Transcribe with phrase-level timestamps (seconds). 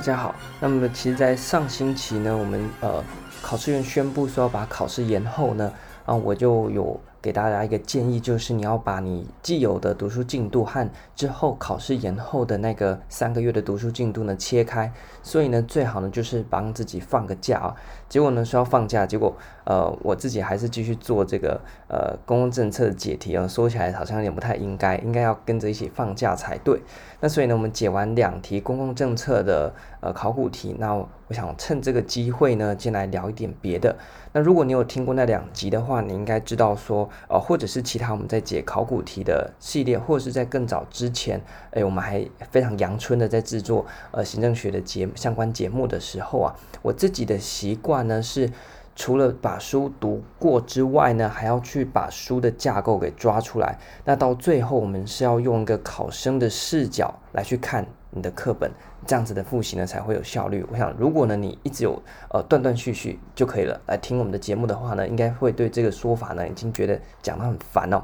[0.00, 0.34] 大家好。
[0.60, 3.04] 那么其实，在上星期呢，我们呃
[3.42, 5.70] 考试院宣布说要把考试延后呢，
[6.06, 6.98] 啊，我就有。
[7.22, 14.90] 给大家一个建议，就是你要把你既有的读书进度和之后考试延后的那个三个月的读书进度呢切开。
[15.22, 17.76] 所以呢，最好呢就是帮自己放个假啊。
[18.08, 23.46] 结果呢说要放假，结果呃我自己还是继续做这个呃公共政策的解题啊。
[23.46, 26.80] 说起来好像有点不太应该，应该要跟着一起放假才对。
[27.20, 33.94] 那所以呢，我们解完两题公共政策的呃考古题，那我想趁这个机会呢，进来聊一点别的。
[34.32, 37.09] 那如果你有听过那两集的话，你应该知道说。
[37.28, 48.50] 呃，或者是其他我们在解考古题的系列，或者是在更早之前，哎，我们还非常阳春的在制作呃行政学的节相关节目的时候啊，我自己的习惯呢是，
[48.96, 53.78] 除了把书读过之外呢，还要去把书的架构给抓出来。
[54.04, 58.70] 那到最后，我们是要用一个考生的视角来去看你的课本。
[59.06, 60.64] 这样子的复习呢才会有效率。
[60.70, 68.02] 我想，如果呢你一直有呃断断续续就可以了，来听我们的节目的话呢，应该会对这个说法呢已经觉得讲得很烦哦。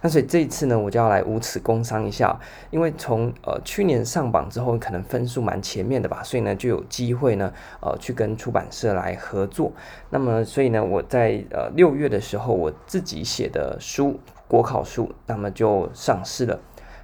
[0.00, 2.38] 那所以这一次呢，我就要来无耻工商一下，
[2.70, 9.72] 因为从呃去年上榜之后，可能分数蛮前面的吧，所以呢就有机会呢呃去跟出版社来合作。
[10.10, 16.60] 那么所以呢我在呃六月的时候，我自己写的书国考书，那么就上市了。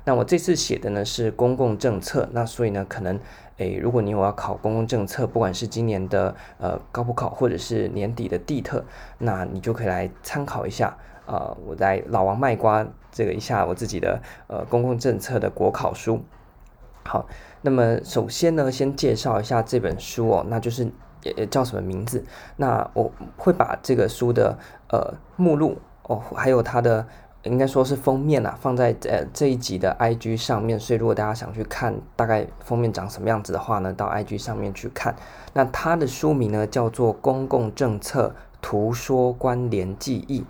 [0.07, 3.19] 那我这次写的呢是公共政策，那所以呢可能，
[3.57, 8.85] 诶，如果你有要考公共政策，不管是今年的呃高普考或者是年底的地特，
[9.17, 10.95] 那你就可以来参考一下。
[11.25, 16.23] 呃，我在老王卖瓜这个一下我自己的呃公共政策的国考书。
[17.05, 17.27] 好，
[17.63, 20.85] 那么首先呢，先介绍一下这本书哦，那就是
[21.23, 22.23] 也也叫什么名字？
[22.57, 24.59] 那我会把这个书的
[24.91, 27.07] 呃目录哦，还有它的。
[27.45, 35.15] 应该说是封面啊，放在呃这一集的 IG 上面，所以如果大家想去看大概封面长什么样子的话呢，到 IG 上面去看。
[35.53, 40.41] 那它的书名呢叫做《公共政策图说关联记忆》，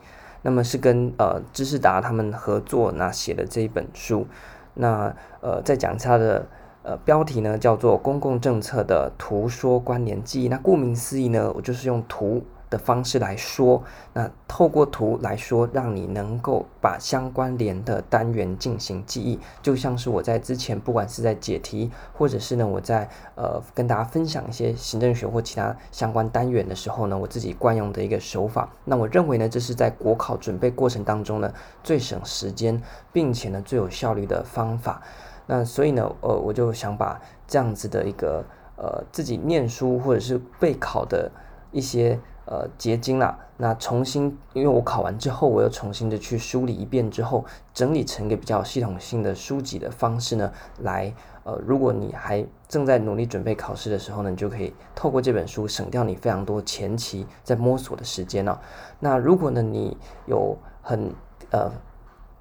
[0.43, 4.27] 那么是跟呃知识达他们合作那写的这一本书。
[4.75, 6.47] 那呃再讲一下它的
[6.85, 10.47] 呃标题呢叫做《公共政策的图说关联记忆》。
[10.51, 12.45] 那顾名思义呢，我就是用图。
[12.75, 13.81] 的方式来说，
[14.13, 28.69] 那透过图来说，让你能够把相关联的单元进行记忆，就像是我在之前不管是在解题，或者是呢我在呃跟大家分享一些行政学或其他相关单元的时候呢，我自己惯用的一个手法。
[28.85, 31.55] 那我认为呢，这是在国考准备过程当中呢
[31.85, 35.01] 最省时间，并且呢最有效率的方法。
[35.47, 38.45] 那所以呢，呃，我就想把这样子的一个
[38.77, 41.31] 呃自己念书或者是备考的
[41.71, 42.19] 一些。
[42.47, 58.59] 呃，结晶啦，那重新，因为我考完之后，我又重新的去梳理一遍之后，整理成一个比较系统性的书籍的方式呢，来，呃，如果你还正在努力准备考试的时候呢，你就可以透过这本书省掉你非常多前期在摸索的时间哦。
[59.01, 61.15] 那如果呢，你有很
[61.51, 61.73] 呃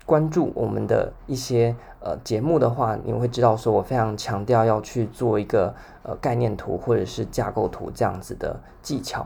[0.05, 9.25] 关注我们的一些呃节目的话，你会知道说我非常强调要去做一个呃概念图或者是架构图这样子的技巧。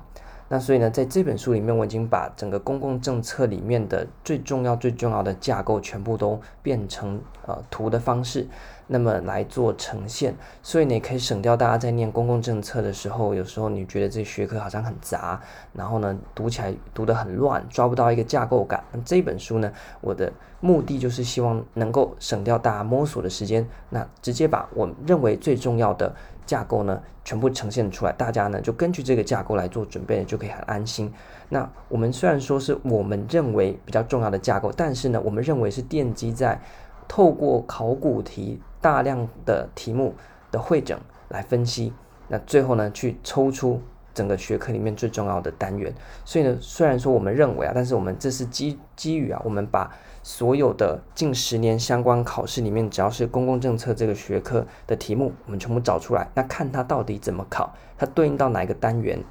[0.49, 8.47] 那所以呢，在这本书里面，我已经把整个公共政策里面的最重要、最重要的架构全部都变成呃图的方式，
[8.87, 10.33] 那么来做呈现。
[10.63, 15.41] 所以你可以省掉大家在念公共政策的时候，有时候你觉得这学科好像很杂，
[15.73, 18.81] 然后呢读起来读得很乱，抓不到一个架构感。
[18.93, 19.69] 那这本书呢，
[19.99, 20.31] 我的
[20.61, 26.15] 目的就是希望能够省掉大家摸索的时间，那直接把我认为最重要的。
[26.47, 31.13] 架构呢，全部呈现出来，大家呢就根据这个架构来做准备，就可以很安心。
[31.49, 36.59] 那我们虽然说是我们认为比较重要的架构，但是呢，我们认为是奠基在
[37.07, 40.15] 透过考古题大量的题目
[40.49, 40.97] 的汇整
[41.29, 41.93] 来分析，
[42.29, 43.79] 那最后呢去抽出
[44.13, 45.93] 整个学科里面最重要的单元。
[46.25, 49.91] 所以呢，虽然说我们认为啊，但是我们这是基基于啊，我们把。
[50.27, 59.24] 所有的近十年相关考试里面，只要是公共政策这个学科的题目，我们全部找出来，那看它到底怎么考，它对应到哪一个单元，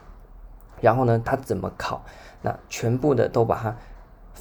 [0.80, 2.02] 然后呢，它怎么考，
[2.40, 3.76] 那全部的都把它。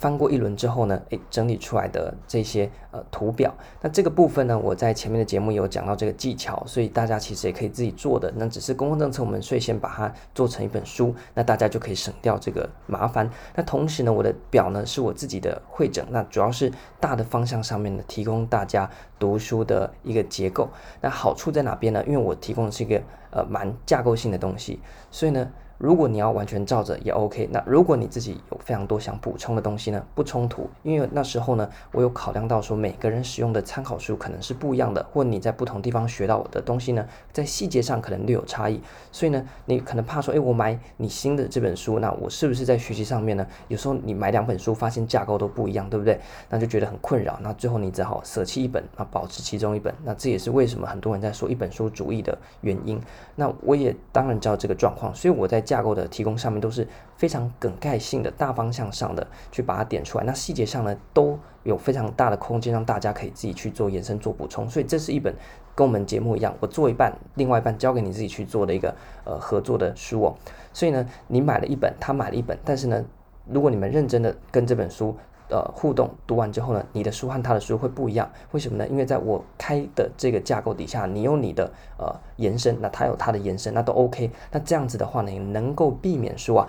[0.05, 8.31] 翻过一轮之后呢，诶，整理出来的这些呃图表，那这个部分呢，我在前面的节目有讲到这个技巧，所以大家其实也可以自己做的。
[8.35, 13.27] 那只是公共政策，我们率先把它做成一本书，那大家就可以省掉这个麻烦。
[13.55, 18.87] 那同时呢，我的表呢是我自己的会整，那主要是大的方向上面呢，提供大家
[19.17, 20.69] 读书的一个结构。
[21.01, 22.03] 那好处在哪边呢？
[22.05, 24.79] 因为我提供的是一个呃蛮架构性的东西，
[25.09, 25.51] 所以呢。
[25.77, 38.79] 如果你要完全照着也 OK，那如果你自己有非常多想补充的东西呢，不冲突，因为那时候呢，我有考量到说每个人使用的参考书可能是不一样的，或你在不同地方学到的东西呢，在细节上可能略有差异，
[39.11, 43.45] 所以呢，你可能怕说，诶，我买你新的这本书，那我是不是在学习上面呢？
[43.67, 46.19] 有时候你买两本书，发现架构都不一样，对不对？
[46.49, 53.01] 那就觉得很困扰，那最后你只好舍弃一本，那保持其中一本，那这也是为什么很多人在说一本书主义的原因。
[53.35, 56.87] 那我也当然知道这个状况，所以我在架架构的提供上面都是
[57.17, 65.35] 非常梗概性的大方向上的去把它点出来，那细节上呢都有非常大的空间让大家可以自己去做延伸做补充，所以这是一本
[65.75, 68.95] 跟我们节目一样，我做一半，另外一半交给你自己去做的一个
[69.25, 70.35] 呃合作的书哦。
[70.71, 73.03] 所以呢，你买了一本，他买了一本，但是呢，
[73.45, 75.17] 如果你们认真的跟这本书。
[75.47, 78.87] 呃，互动读完之后呢，你的书和他的书会不一样，为什么呢？
[78.87, 84.31] 因为在我开的这个架构底下，你有你的呃延伸，那他有他的延伸，那都 OK。
[84.51, 86.67] 那这样子的话呢，你能够避免说啊，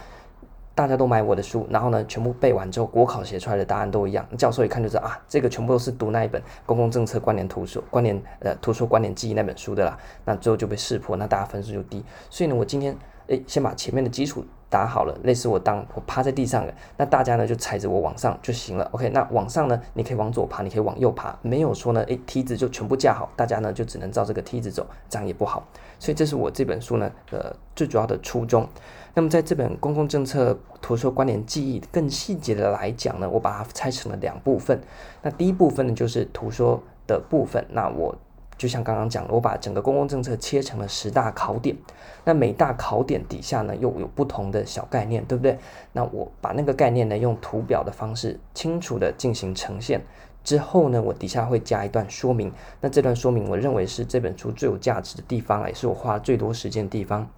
[0.75, 12.05] 大家都买我的书，然后呢，全部背完之后，国考写出来的答案都一样，教授一看就知道啊，这个全部都是读那一本《公共政策关联图书关联呃图书关联记忆》那本书的啦，那最后就被识破，那大家分数就低。
[12.29, 12.95] 所以呢，我今天
[13.29, 14.45] 诶先把前面的基础。
[14.69, 18.85] 打好了，类似我当我趴在地上了，那大家呢就踩着我往上就行了。
[18.93, 25.67] OK，那往上呢，你可以往左爬，你可以往右爬，没有说呢，诶，梯子就全部架好，大家呢就只能照这个梯子走，这样也不好。
[25.99, 28.69] 所以这是我这本书呢，呃，最主要的初衷。
[29.15, 34.81] 那么在这本公共政策图说关联记忆更细节的来讲呢，我把它拆成了两部分。
[35.23, 38.15] 那第一部分呢就是图说的部分，那我。
[38.59, 41.77] 就像刚刚讲的，我把整个公共政策切成了十大考点，
[42.25, 45.59] 那每大考点底下呢又有不同的小概念，对不对？
[45.93, 50.01] 那我把那个概念呢用图表的方式清楚地进行呈现
[50.43, 52.53] 之后呢，我底下会加一段说明。
[52.81, 57.29] 那这段说明我认为是这本书最有价值的地方，也是我花最多时间的地方。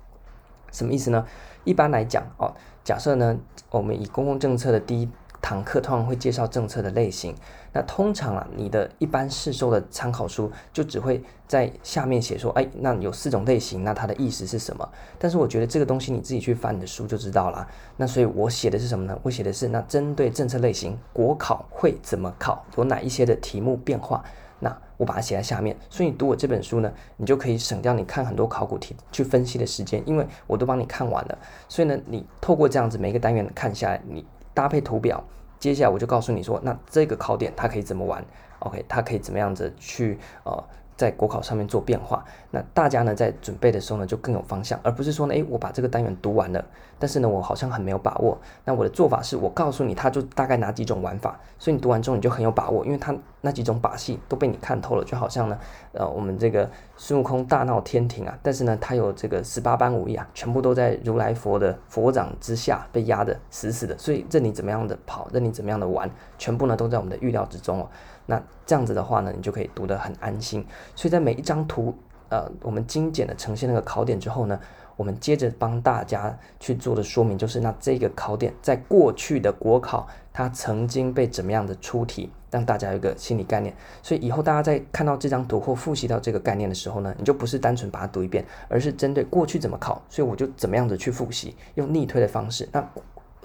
[0.70, 1.26] 什么意思呢？
[1.64, 2.54] 一般来讲哦，
[2.84, 3.38] 假设呢
[3.70, 5.08] 我们以公共政策的第一
[5.40, 7.34] 堂课通常会介绍政策的类型，
[7.72, 14.86] 那通常啊，你的一般试收的参考书就只会在下面写说，哎，那有四种类型，那它的意思是什么？
[15.18, 17.66] 但是我觉得这个东西你自己去翻你的书就知道了。
[17.96, 19.18] 那所以我写的是什么呢？
[19.22, 24.22] 我写的是那针对政策类型，国考会怎么考，有哪一些的题目变化？
[24.60, 25.76] 那我把它写在下面。
[25.88, 31.38] 所以你读我这本书呢，你就可以省掉你看很多考古题去分析的时间，因为我都帮你看完了。
[31.68, 34.26] 所以呢，你透过这样子每一个单元看下来，你。
[34.58, 35.22] 搭配图表，
[35.60, 38.24] 接下来我就告诉你说，那这个考点它可以怎么玩
[38.58, 40.64] ？OK，它可以怎么样子去呃。
[40.96, 46.64] 在国考上面做变化，那大家呢在准备的时候呢就更有方向，而不是说呢，诶，我把这个单元读完了，
[46.98, 48.36] 但是呢我好像很没有把握。
[48.64, 55.58] 那我的做法是我告诉你，它就大概哪几种玩法，所以你读完之后你就很有把握，因为它那几种把戏都被你看透了，就好像呢，
[55.92, 67.88] 呃，我们这个孙悟空大闹天庭啊，但是呢他有这个十八般武艺啊，全部都在如来佛的佛掌之下被压得死死的，所以任你怎么样的跑，任你怎么样的玩，全部呢都在我们的预料之中哦。
[68.26, 70.62] 那这样子的话呢，你就可以读得很安心。
[70.94, 71.94] 所以在每一张图，
[72.30, 74.60] 呃，我们精简的呈现那个考点之后呢，
[74.96, 83.74] 我们接着帮大家去做的说明，就是那这个考点在过去的国考，它曾经被怎么样的出题，让大家有一个心理概念。
[84.02, 92.68] 所以以后大家在看到这张图或复习到这个概念的时候呢，你就不是单纯把它读一遍，而是针对过去怎么考，所以我就怎么样子去复习，用逆推的方式。
[92.72, 92.86] 那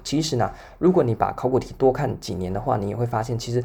[0.02, 3.64] 其实呢，如果你把考古题多看几年的话，你也会发现其实。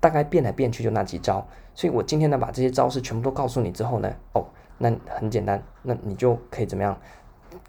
[0.00, 4.44] 大概变来变去就那几招，所以我今天呢把这些招式全部都告诉你之后呢，哦，
[4.78, 6.98] 那很简单，那你就可以怎么样？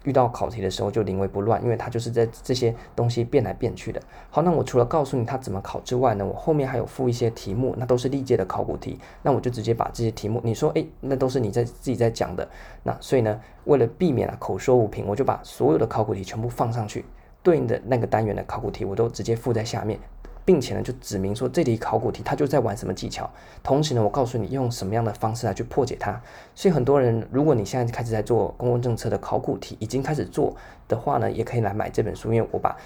[0.04, 4.00] 遇到考题的时候就临危不乱，因为它就是在这些东西变来变去的。
[4.30, 12.48] 好，那我除了告诉你它怎么考之外呢，我后面还有附一些题目，那都是历届的考古题，那我就直接把这些题目，你说，诶，那都是你在自己在讲的，
[12.84, 17.04] 那所以呢，为了避免啊口说无凭，我就把所有的考古题全部放上去，
[17.42, 19.98] 对应的那个单元的考古题我都直接附在下面。
[20.44, 23.30] 并且呢，就指明说这题考古题它就在玩什么技巧，
[23.62, 26.20] 同时呢，我告诉你用什么样的方式来去破解它。
[26.54, 30.56] 所以很多人，如果你现在开始在做公共政策的考古题，已经开始做
[30.88, 32.76] 的话呢，也可以来买这本书，因为我把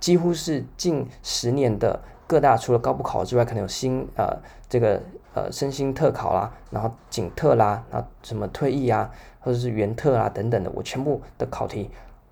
[0.00, 4.36] 几乎是近十年的各大除了高普考之外，可能有新呃
[4.68, 5.00] 这个
[5.34, 11.90] 呃身心特考啦，然后警特啦，然后什么退役啊，或者是原特啊等等的，我全部的考题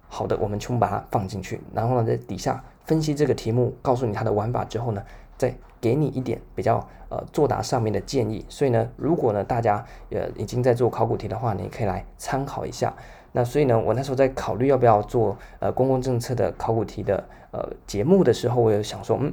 [0.09, 2.65] 好的，我们全部把它放进去，然后呢，在底下。
[2.85, 5.03] 分析这个题目，告诉你它的玩法之后呢，
[5.37, 8.45] 再给你一点比较呃作答上面的建议。
[8.49, 12.93] 所以呢，如果呢大家呃已经在做考古题的话，你可以来参考一下。
[13.33, 19.33] 那所以呢，我那时候在考虑要不要做呃公共政策的考古题的呃节目的时候，我有想说，嗯，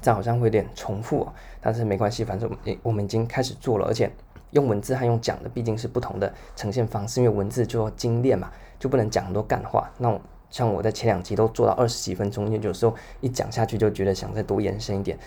[0.00, 1.28] 这样好像会有点重复，
[1.60, 4.10] 但是没关系，反正我们我们已经开始做了，而且
[4.52, 9.90] 用文字和用讲的毕竟是不同的呈现方式，因为文字就要精炼嘛，就不能讲很多干话。
[9.98, 10.18] 那我
[10.54, 15.18] 像我在前两集都做到二十几分钟，有时候一讲下去就觉得想再多延伸一点。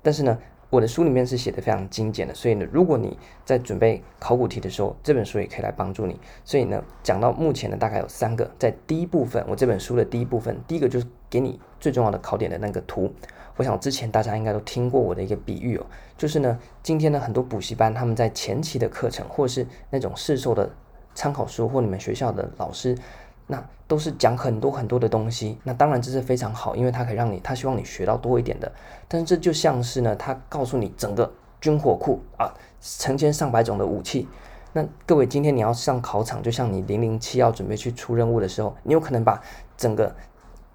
[0.00, 0.38] 但是呢，
[0.70, 6.20] 我的书里面是写的非常精简的，所以呢，如果你在准备考古题的时候，这本书也可以来帮助你。
[6.44, 13.12] 所以呢，讲到目前呢，大概有三个，在第一部分，我这本书的第一部分，第一个就是给你最重要的考点的那个图。
[13.56, 20.70] 我想之前大家应该都听过我的一个比喻哦，就是呢，今天呢很多补习班他们在前期的课程，或是那种市售的
[21.12, 22.96] 参考书，或你们学校的老师，
[23.46, 25.58] 那都是讲很多很多的东西。
[25.64, 28.70] 那当然这是非常好，因为它可以让你，他希望你学到多一点的。
[29.08, 34.28] 但是这就像是呢，他告诉你整个军火库啊，成千上百种的武器。
[34.72, 39.40] 那各位今天你要上考场，就像你零零七要准备去出任务的时候，你有可能把
[39.76, 40.14] 整个。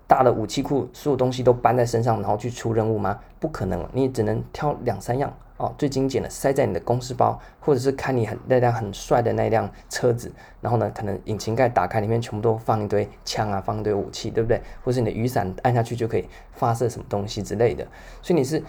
[0.07, 3.17] 大的武器库，所有东西都搬在身上，然后去出任务吗？
[3.39, 14.59] 不可能，你只能挑两三样哦，最精简的塞在你的公事包，或者是看你很那辆很帅的那辆车子，然后呢，可能引擎盖打开，里面全部都放一堆枪啊，放一堆武器，对不对？
[14.83, 17.85] 或是你的雨伞按下去就可以发射什么东西之类的。
[18.23, 18.63] 所以你是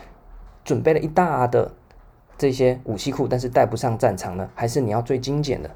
[0.63, 1.73] 准备了一大的
[2.37, 4.51] 这些武器库，但是带不上战场呢？
[4.55, 5.71] 还是你要最精简的？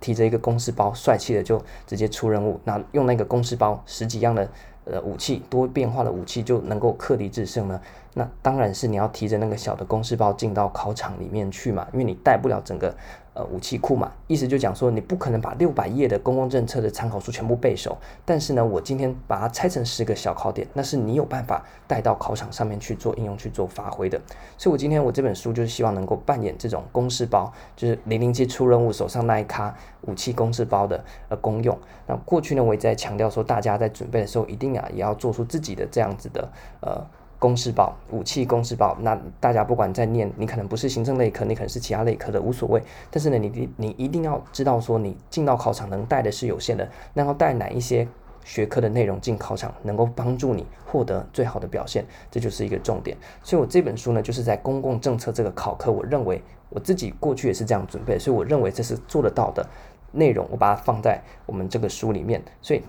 [0.00, 2.60] 提着一个公事包，帅气的就直接出任务。
[2.64, 4.46] 那用那个公事包，十几样的
[4.84, 7.80] 呃武器，多变化的武器就能够克敌制胜呢？
[8.14, 12.94] 那当然是你要提着那个小的公事包进到考场里面去嘛，因为你带不了整个。
[13.34, 17.96] 呃，武器库嘛，意思就讲说，你不可能把六百页的公共政策的参考书全部背熟。
[18.24, 24.20] 但是呢，我今天把它拆成十个小考点，那是你有办法带到考场上面去做应用、去做发挥的。
[24.56, 31.76] 所以，我今天我这本书就是希望能够扮演这种公式包，就是零零七出任务手上那一卡武器公式包的呃功用。
[32.06, 36.48] 那过去呢，我也在强调说，大家在准备的时候，一定啊也要做出自己的这样子的
[36.82, 37.04] 呃。
[37.44, 42.82] 公式包，武器公式包，那大家不管在念，你可能不是行政类科，你可能是其他类科的，无所谓。
[43.10, 48.08] 但是呢，你你一定要知道说，你进到考场能带的是有限的，那要带哪一些
[48.44, 53.14] 学科的内容进考场，能够帮助你获得最好的表现，这就是一个重点。
[53.42, 59.68] 所以我这本书呢，就是在公共政策这个考科，我认为我自己过去也是这样准备，所以我认为这是做得到的
[60.12, 62.42] 内容，我把它放在我们这个书里面。
[62.62, 62.82] 所以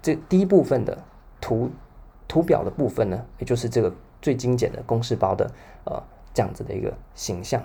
[0.00, 0.96] 这第一部分的
[1.42, 1.70] 图。
[2.32, 5.50] 图表的部分呢，也就是这个最精简的公式包的
[5.84, 7.62] 呃这样子的一个形象。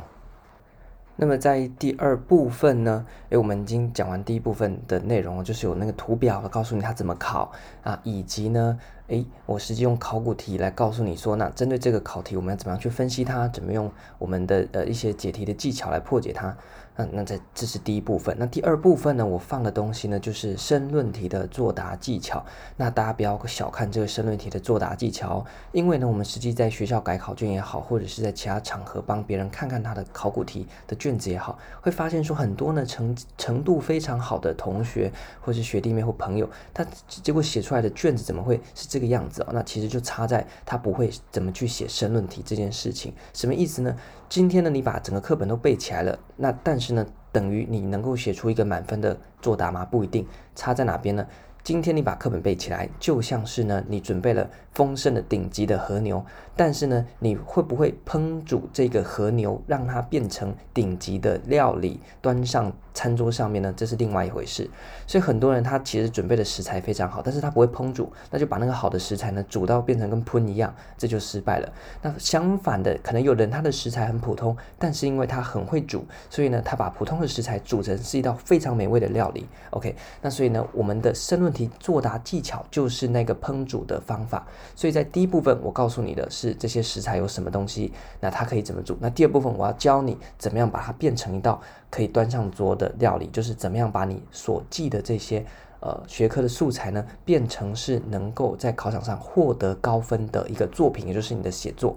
[1.15, 7.49] 那么在第二部分呢，诶，我们已经讲完第一部分的内容了，就是有那个图表告诉你它怎么考
[7.81, 16.57] 啊，以及呢，诶，我实际用考古题来告诉你说，那针对这个考题，我们要怎么样去分析它，怎么用我们的呃一些解题的技巧来破解它。
[16.97, 19.25] 那那这这是第一部分，那第二部分呢？
[19.25, 22.43] 我放的东西呢，就是申论题的作答技巧。
[22.75, 39.49] 那大家不要小看这个申论题的作答技巧，因为呢，我们实际在学校改考卷也好，或者是在其他场合帮别人看看他的考古题的卷子也好，会发现说很多呢程程度非常好的同学，或是学弟妹或朋友，他结果写出来的卷子怎么会是这个样子哦？
[39.53, 43.13] 那其实就差在他不会怎么去写申论题这件事情。
[43.33, 43.95] 什么意思呢？
[44.29, 49.85] 今天呢，你把整个课本都背起来了，那但是呢，等于你能够写出一个满分的作答吗？
[49.85, 51.25] 不一定，差在哪边呢？
[51.63, 56.23] 今天你把课本背起来，就像是呢，你准备了丰盛的顶级的和牛，
[56.57, 63.71] 但是呢，你会不会烹煮这个和牛，让它变成顶级的料理，端上餐桌上面呢？
[63.77, 64.67] 这是另外一回事。
[65.05, 71.71] 所以很多人他其实准备的食材非常好，但是他不会烹煮，那就把那个好的食材呢煮到变成跟喷一样，这就失败了。
[72.01, 79.47] 那相反的，可能有人他的食材很普通，但是因为他很会煮，所以呢，他把普通的食材煮成是一道非常美味的料理。
[79.69, 88.97] OK，那所以呢，我们的申论题作答技巧就是那个烹煮的方法，所以在第一部分我告诉你的是这些食材有什么东西，那它可以怎么煮。
[88.99, 95.45] 那第二部分我要教你怎么样把它变成一道可以端上桌的料理，就是怎么样把你所记的这些
[95.79, 101.95] 呃学科的素材呢，变成是能够在考场上获得高分的一个作品，也就是你的写作。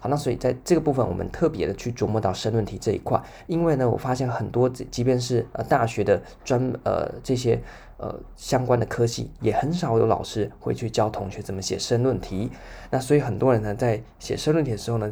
[0.00, 7.60] 好，那所以在这个部分，我们特别的去琢磨到申论题这一块，因为呢，我发现很多，即便是呃大学的专呃这些
[7.96, 12.48] 呃相关的科系，也很少有老师会去教同学怎么写申论题。
[12.90, 15.10] 那所以很多人呢，在写申论题的时候呢，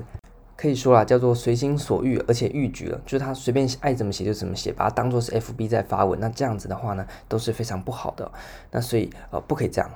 [0.57, 6.19] 可以说啊，叫做随心所欲，而且逾矩了，就是他随便爱怎么写就怎么写，把它当做是 FB 在发文。
[6.19, 8.31] 那这样子的话呢，都是非常不好的。
[8.71, 9.91] 那所以呃，不可以这样。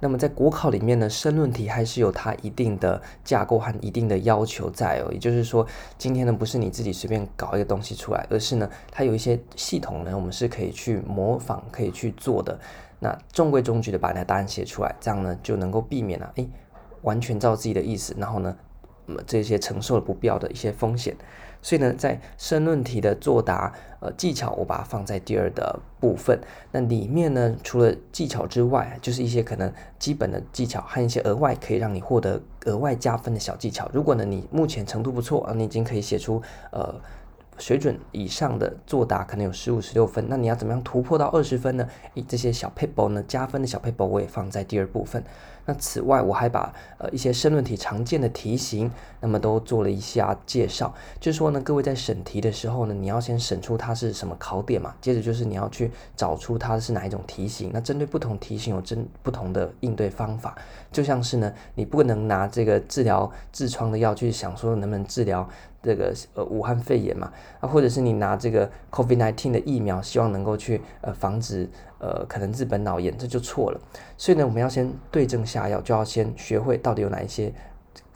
[0.00, 5.10] 那么在国考里面呢，申论题还是有它一定的架构和一定的要求在哦。
[5.10, 5.66] 也就是说，
[5.96, 12.58] 今天呢不是你自己随便搞一个东西出来，而是呢它有一些系统呢，我们是可以去模仿、可以去做的。
[13.00, 16.48] 那中规中矩的把你的答案写出来，这样呢就能够避免了诶
[17.02, 18.54] 完全照自己的意思，然后呢
[19.06, 21.14] 那么这些承受了不必要的一些风险。
[21.62, 26.38] 所以呢，在申论题的作答呃技巧，我把它放在第二的部分。
[26.70, 33.90] 那里面呢，除了技巧之外，就是一些可能基本的技巧和一些额外可以让你获得额外加分的小技巧。
[33.94, 36.94] 如果呢你目前程度不错啊，你已经可以写出呃。
[37.58, 41.88] 水准以上的作答可能有十五、十六分，那你要怎么样突破到二十分呢？
[42.14, 45.22] 诶，这些小 paper 呢，加分的小 paper，我也放在第二部分。
[45.66, 50.92] 那此外，我还把呃一些申论题常见的题型，那么都做了一下介绍。
[51.18, 57.70] 就是说呢，各位在审题的时候呢，你要先审出它是什么考点嘛，接着就是你要去找出它是哪一种题型。
[57.72, 60.54] 那针对不同题型有针不同的应对方法。
[60.92, 65.48] 就像是呢，你不能拿这个治疗痔疮的药去想说能不能治疗。
[65.84, 73.80] 这个呃武汉肺炎嘛，啊，或者是你拿这个 COVID-19 的疫苗，希望能够去呃防止呃可能日本脑炎，这就错了。
[74.16, 77.52] 所以呢，我们要先对症下药，就要先学会到底有哪一些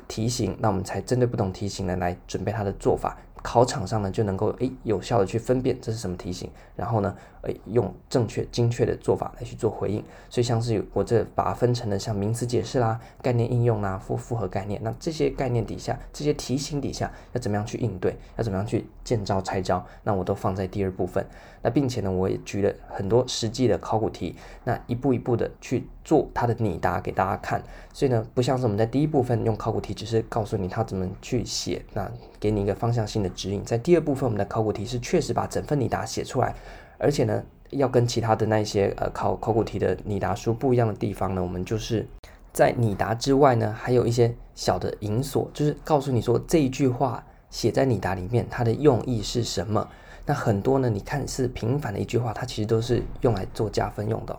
[0.08, 3.18] 题型，那我们才针对不同题型呢来准备它的做法。
[3.42, 10.02] 考场上呢就能够诶有效的去分辨这是什么题型，然后呢诶用正确精确的做法来去做回应。
[10.28, 21.24] 所以像是我这把它分成了像名词解释啦、概念应用啦、复复合概念，那这些概念底下、这些题型底下要怎么样去应对，要怎么样去见招拆招，那我都放在第二部分。
[21.60, 27.62] 那并且呢，我也举了很多实际的考古题，那一步一步的去做它的拟答给大家看。
[27.92, 32.08] 所以呢，不像是我们在第一部分用考古题，只是告诉你它怎么去写，那
[32.40, 33.64] 给你一个方向性的指引。
[33.64, 36.54] 在第二部分，我们的考古题是确实把整份拟答写出来，
[36.98, 42.06] 而且呢，要跟其他的那些呃考考古题的拟答书不一样的地方呢，我们就是
[42.52, 49.88] 在拟答之外呢，还有一些小的引索，就是告诉你说这一句话写在拟答里面，它的用意是什么。
[50.26, 54.38] 那很多呢，你看似平凡的一句话，它其实都是用来做加分用的。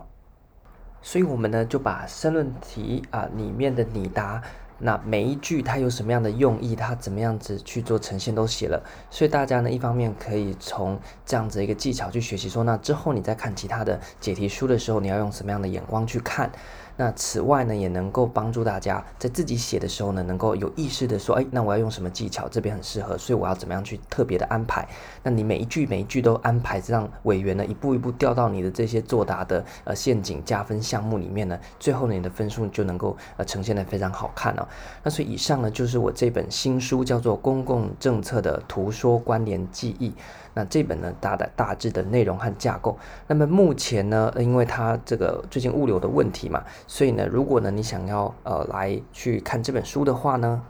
[1.02, 4.42] 所以，我们呢就把申论题啊里面的拟答，
[4.80, 8.82] 那每一句它有什么样的用意，它怎么样子去做呈现都写了。
[9.10, 16.50] 所以大家呢一方面可以从这样子一个技巧去学习，说那之后你再看其他的解题书的时候，你要用什么样的眼光去看。
[17.00, 24.86] 那此外呢，也能够帮助大家在自己写的时候呢，能够有意识的说，哎，那我要用什么技巧，这边很适合，所以我要怎么样去特别的安排。
[25.22, 34.68] 那你每一句每一句都安排，让委员呢一步一步掉到你的这些作答的呃陷阱加分项目里面呢，最后呢你的分数就能够呃呈现得非常好看哦。
[35.02, 40.10] 那所以以上呢就是我这本新书叫做《公共政策的图说关联记忆》。
[40.54, 42.98] 那这本呢，大的大致的内容和架构。
[43.26, 50.62] 那么目前呢，因为它这个最近物流的问题嘛，所以呢，如果呢你想要呃来去看这本书的话呢，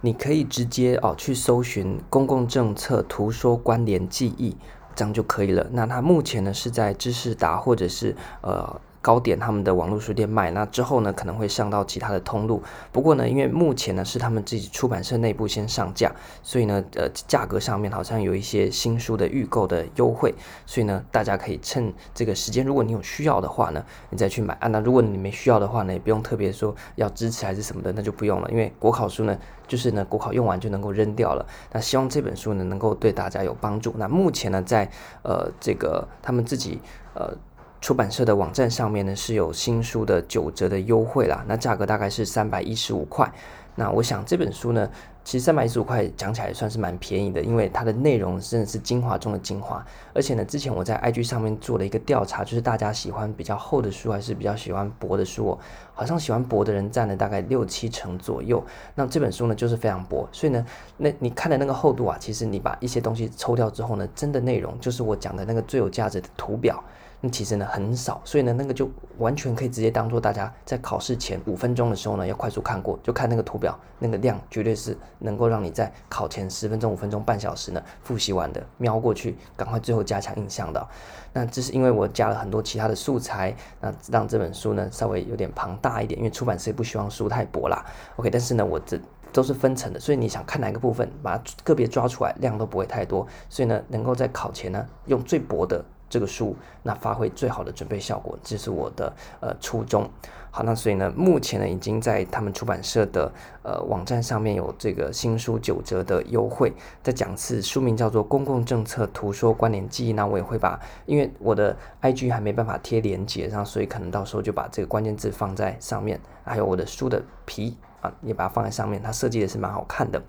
[0.00, 4.56] 你可以直接哦去搜寻“公共政策图说关联记忆”，
[4.94, 5.66] 这样就可以了。
[5.72, 8.80] 那它目前呢是在知识达或者是呃。
[9.04, 12.62] 高点他们的网络书店卖，那之后呢可能会上到其他的通路。
[12.90, 16.10] 不过呢，因为目前呢是他们自己出版社内部先上架，
[16.42, 24.68] 所以呢呃价格上面好像有一些新书的预购的优惠，所以呢大家可以趁这个时间，如果你有需要的话呢，你再去买啊。
[24.68, 28.50] 那如果你没需要的话呢，也不用特别说要支持还是什么的，那就不用了。
[28.50, 29.38] 因为国考书呢
[29.68, 31.44] 就是呢国考用完就能够扔掉了。
[31.72, 33.94] 那希望这本书呢能够对大家有帮助。
[33.98, 34.90] 那目前呢在
[35.22, 36.80] 呃这个他们自己
[37.12, 37.36] 呃。
[37.84, 43.30] 出版社的网站上面呢是有新书的九折的优惠啦，那价格大概是三百一十五块。
[43.74, 44.88] 那我想这本书呢，
[45.22, 49.84] 其实三百一十五块讲起来算是蛮便宜的，因为它的内容真的是精华中的精华。
[50.14, 55.58] 而且呢，之前我在 IG 上面做了一个调查，就是大家喜欢比较厚的书还是比较喜欢薄的书哦？
[55.92, 58.64] 好像喜欢薄的人占了大概六七成左右。
[58.94, 60.64] 那这本书呢就是非常薄，所以呢，
[60.96, 66.82] 那你看的那个厚度啊，其实你把一些东西抽掉之后呢，真的内容就是我讲的那个最有价值的图表。
[67.24, 80.86] 那其实呢很少，所以呢那个就完全可以直接当做大家在考试前五分钟的时候呢要快速看过，就看那个图表，那个量绝对是能够让你在考前十分钟、五分钟、半小时呢复习完的，瞄过去赶快最后加强印象的。
[81.32, 87.82] 那这是因为我加了很多其他的素材，那让这本书呢稍微有点庞大一点，因为出版社不希望书太薄啦。
[88.16, 89.00] OK，但是呢我这
[89.32, 95.82] 都是分层的，所以你想看哪个部分，把它个别抓出来，量都不会太多，所以呢能够在考前呢用最薄的。
[96.14, 100.08] 这个书，那发挥最好的准备效果，这是我的呃初衷。
[100.52, 103.32] 好，那所以呢，目前呢已经在他们出版社的
[103.64, 106.72] 呃网站上面有这个新书九折的优惠。
[107.02, 120.22] 再讲次，书名叫做《公共政策图说关联记忆》，那我也会把，因为我的 IG 还没办法贴连接，然后所以可能到时候就把这个关键字放在上面，还有我的书的皮啊，也把它放在上面，它设计的是蛮好看的。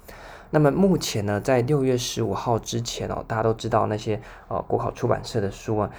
[0.51, 5.89] 那么目前呢，在六月十五号之前哦，大家都知道那些呃国考出版社的书啊，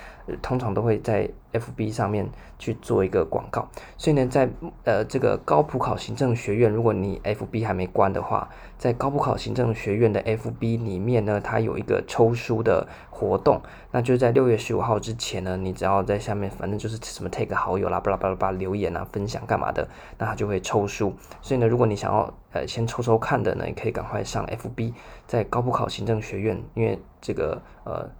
[0.42, 4.48] 通常都会在 FB 上面去做一个广告，所以呢，在
[4.84, 13.60] 呃这个高普考行政学院，如果你 FB 还没关的话，在高普考行政学院的 FB 里面呢，它有一个抽书的活动，
[13.92, 21.14] 那就在六月十五号之前呢，你只要在下面，反正就是什么 take 好友啦，巴拉巴拉巴拉留言啊，分享干嘛的，那它就会抽书。
[21.40, 24.92] 所以呢，如果你想要呃先抽抽看的呢，你可以赶快上 FB，
[25.26, 28.10] 在高普考行政学院，因为这个呃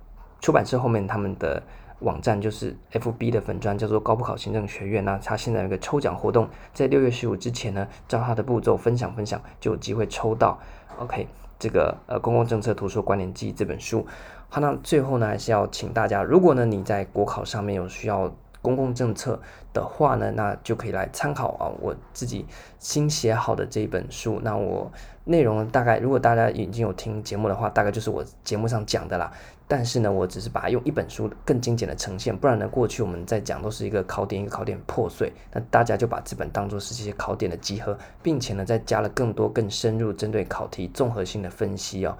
[0.41, 1.63] 出版社后面他们的。
[2.01, 5.05] 网站就是 FB 的粉专，叫做高普考行政学院。
[5.05, 10.59] 那他现在有个抽奖活动，在六月十五之前呢，照他的步骤分享分享，就有机会抽到。
[10.99, 11.27] OK，
[11.59, 14.07] 这个呃公共政策图书关联记这本书。
[14.49, 18.33] 好，那最后呢，还是要请大家，如果呢你在国考上面有需要
[18.63, 19.41] 公共政策
[19.73, 22.47] 的话呢，那就可以来参考啊我自己
[22.79, 24.41] 新写好的这一本书。
[24.43, 24.91] 那我
[25.25, 29.33] 内容大概，如果大家已经有听节目的话，大概就是我节目上讲的啦。
[29.69, 42.17] 但是呢，我只是把它用一本书更精简的呈现，不然呢，过去我们在讲都是一个考点一个考点破碎，那大家就把这本当做是这些考点的集合，并且呢，再加了更多更深入针对考题综合性的分析哦。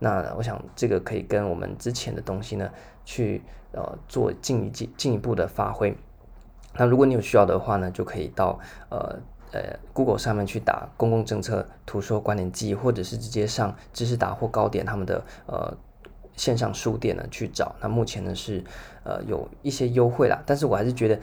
[0.00, 2.68] 那我想这个可以跟我们之前的东西呢，
[3.04, 5.96] 去呃做进一进进一步的发挥。
[6.74, 8.58] 那如果你有需要的话呢，就可以到
[8.88, 9.16] 呃
[9.52, 15.72] 呃 Google 上面去打公共政策图说关联记忆，或者是直接上知识达或高点他们的呃。
[16.38, 18.62] 线上书店呢去找，那目前呢是
[19.02, 21.18] 呃有一些优惠啦，但是我还是觉得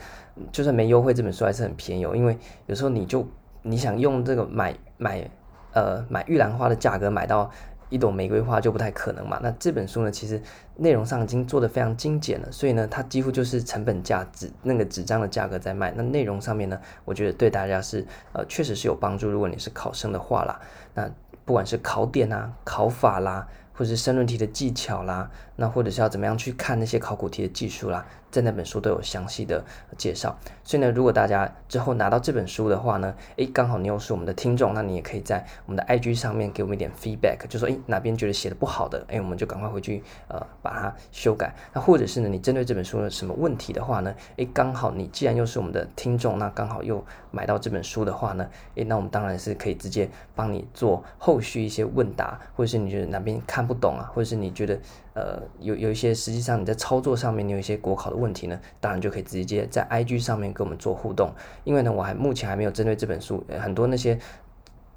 [0.52, 3.26] 就算没优惠，这本书还是很便宜哦，因为有时候你就
[3.62, 5.28] 你想用这个买买
[5.72, 7.50] 呃买玉兰花的价格买到
[7.88, 9.40] 一朵玫瑰花就不太可能嘛。
[9.42, 10.42] 那这本书呢，其实
[10.76, 15.92] 内容上已经做得非常精简了，所以呢，它几乎就是成本价纸那个纸张的价格在卖。
[15.96, 19.30] 那内容上面呢，我觉得对大家是呃确实是有帮助。
[19.30, 20.60] 如果你是考生的话啦，
[20.94, 21.10] 那
[21.46, 23.48] 不管是考点啊、考法啦。
[23.76, 28.06] 或者是申论题的技巧啦，那或者是要怎么样去看那些考古题的技术啦。
[28.28, 29.64] 在那本书都有详细的
[29.96, 41.54] 介绍，所以呢，如果大家之后拿到这本书的话呢，诶，刚好你又是我们的听众，那你也可以在我们的 IG 上面给我们一点 feedback，就说诶哪边觉得写的不好的，诶我们就赶快回去呃把它修改。
[41.72, 54.78] 那或者是呢，你针对这本书的什么问题的话呢，诶刚好你既然又是我们的听众，那刚好又买到这本书的话呢，诶那我们当然是可以直接帮你做后续一些问答，或者是你觉得哪边看不懂啊，或者是你觉得。
[55.16, 61.32] 呃，有有一些实际上你在操作上面你有一些国考的问题呢，当然就可以直接在 IG 上面跟我们做互动。
[61.64, 64.18] 因为呢，我还目前还没有针对这本书，很多那些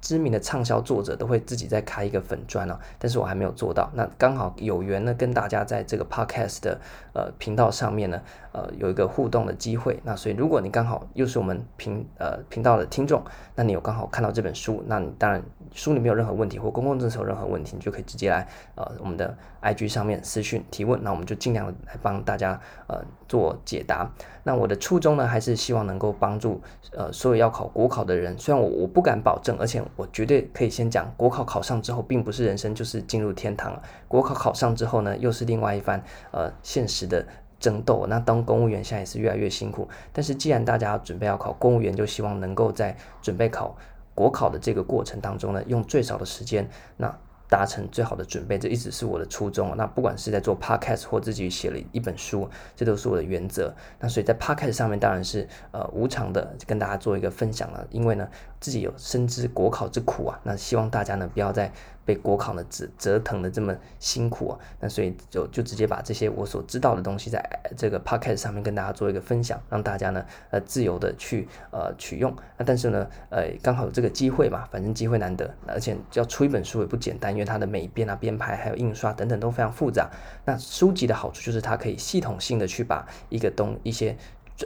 [0.02, 3.90] 知名的畅销作者都会自己再开一个粉专哦，但是我还没有做到。
[3.94, 6.78] 那刚好有缘呢，跟大家在这个 Podcast 的
[7.14, 8.20] 呃频道上面呢，
[8.52, 9.98] 呃有一个互动的机会。
[10.04, 13.22] 那所以如果你刚好又是我们频呃频道的听众，
[13.54, 15.42] 那你有刚好看到这本书，那你当然。
[15.72, 19.32] 书里没有任何问题，或公共政策有任何问题，你就可以直接来呃我们的
[19.62, 24.10] IG 上面私讯提问，那我们就尽量来帮大家呃做解答。
[24.42, 26.60] 那我的初衷呢，还是希望能够帮助
[26.90, 28.36] 呃所有要考国考的人。
[28.36, 33.80] 虽然我我不敢保证，而且我绝对可以先讲，国考考上之后，并不是人生就是进入天堂了。
[34.08, 37.24] 国考考上之后呢，又是另外一番呃现实的
[37.60, 38.06] 争斗。
[38.08, 43.76] 那当公务员现在也是越来越辛苦，但是既然大家准备要考公务员，就希望能够在准备考。
[44.12, 46.68] 国考的这个过程当中呢，用最少的时间，
[46.98, 47.16] 那
[47.50, 49.76] 达成最好的准备，这一直是我的初衷。
[49.76, 53.74] 那不管是在做 podcast 或自己写了一本书，这都是我的原则。
[53.98, 58.28] 那所以在 podcast 上面当然是呃无偿的跟大家做一个分享了，因为呢
[58.60, 61.70] 自己有深知国考之苦啊，那希望大家呢不要再。
[62.02, 67.40] 被国考的折折腾的这么辛苦啊，那所以就就直接把这些我所知道的东西在
[67.76, 72.34] 这个 podcast 上面跟大家做一个分享，让大家呢呃自由的去呃取用。
[72.56, 80.10] 那但是呢呃刚好有这个机会嘛，反正机会难得，而且要出一本书也不简单，因为它的美编啊、编排还有印刷等等都非常复杂。
[80.44, 84.16] 那书籍的好处就是它可以系统性的去把一个东一些。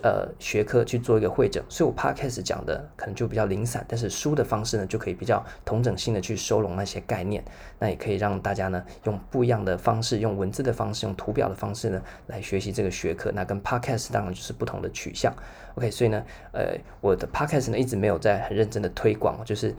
[0.02, 7.44] 呃，学科去做一个汇整，所以我 podcast 讲的可能就比较零散，但是书的方式呢，就可以比较同整性的去收拢那些概念，
[7.78, 13.30] 那也可以让大家呢用不一样的方式，用文字的方式，用图表的方式呢来学习这个学科。
[13.32, 15.32] 那跟 podcast 当然就是不同的取向。
[15.76, 19.72] OK，所以呢，呃，我的 podcast 呢一直没有在很认真的推广，就是。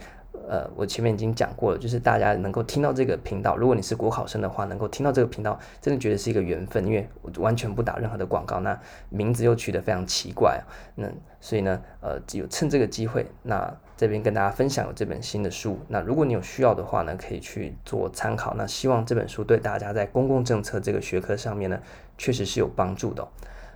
[0.48, 8.80] 呃，我前面已经讲过了，就是大家能够听到这个频道，如果你是国考生的话，能够听到这个频道，真的觉得是一个缘分，因为我完全不打任何的广告，那
[9.10, 10.62] 名字又取得非常奇怪，
[10.96, 11.08] 那
[11.42, 21.80] 所以呢，呃，只有趁这个机会，那这边跟大家分享有这本新的书，那如果你有需要的话呢，可以去做参考，那希望这本书对大家在公共政策这个学科上面呢，
[22.18, 23.28] 确实是有帮助的。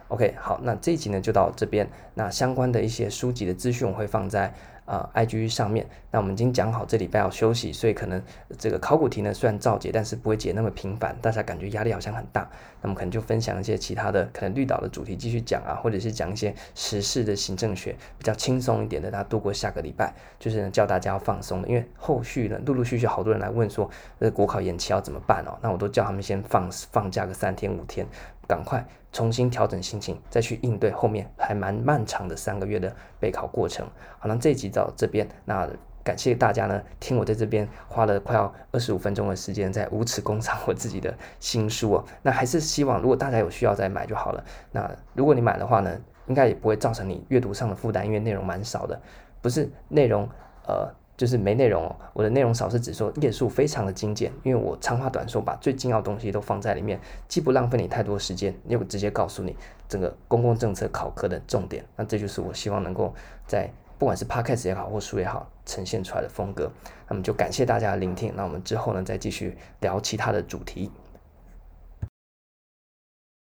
[0.09, 4.53] OK，好，那这一集呢就到这边，那相关的一些书籍的资讯我会放在。
[4.89, 8.19] 呃，IG 上面，那我们已经讲好这礼拜要休息，所以可能
[8.57, 12.49] 这个考古题呢虽然照解，但是不会解那么频繁，大家感觉压力好像很大。
[12.81, 25.55] 那么可能就分享一些其他的，可能绿岛的主题继续讲啊，或者是讲一些时事的行政学比较轻松一点的，大家度过下个礼拜，就是呢叫大家要放松的，因为后续呢陆陆续续好多人来问说，呃国考延期要怎么办哦？
[25.61, 28.07] 那我都叫他们先放放假个三天五天，
[28.49, 33.85] 赶快重新调整心情，再去应对后面还蛮漫长的三个月的备考过程。
[34.17, 35.69] 好，那这一集到这边，那
[36.03, 42.05] 感谢大家呢，听我在这边花了快要二十五分钟的时间，在无耻工商我自己的新书哦。
[42.23, 44.43] 那还是希望，如果大家有需要再买就好了。
[44.71, 48.99] 那如果你买的话呢，应该也不会造成你阅读上的负担，因为内容蛮少的，
[49.43, 50.27] 不是内容
[50.65, 50.91] 呃。
[51.19, 59.53] 就是没内容哦，我的内容少是指说页数非常的精简，因为我长话短说，把最重要的东西都放在里面，既不浪费你太多时间，又直接告诉你
[59.89, 61.83] 整个公共政策考科的重点。
[61.97, 63.13] 那这就是我希望能够
[63.45, 66.71] 在不管是 Podcast 也好或书也好呈现出来的风格。
[67.09, 70.89] 那么就感谢大家的聆听，那我们之后呢再继续聊其他的主题。